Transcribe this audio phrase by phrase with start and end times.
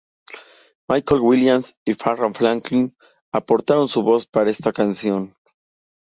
[0.89, 2.97] Michelle Williams y Farrah Franklin
[3.31, 5.35] aportaron su voz para esta canción.